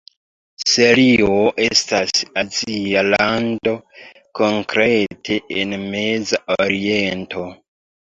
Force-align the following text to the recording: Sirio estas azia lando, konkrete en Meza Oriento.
Sirio 0.69 1.33
estas 1.65 2.23
azia 2.41 3.03
lando, 3.07 3.73
konkrete 4.39 5.37
en 5.57 5.77
Meza 5.93 6.41
Oriento. 6.67 7.45